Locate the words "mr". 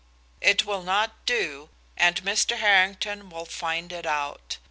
2.25-2.57